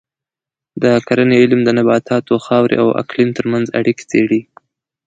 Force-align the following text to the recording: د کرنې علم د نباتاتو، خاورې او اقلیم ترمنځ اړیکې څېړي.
د 0.81 0.83
کرنې 1.07 1.35
علم 1.41 1.61
د 1.65 1.69
نباتاتو، 1.77 2.33
خاورې 2.45 2.75
او 2.83 2.87
اقلیم 3.01 3.29
ترمنځ 3.37 3.65
اړیکې 3.79 4.03
څېړي. 4.11 4.41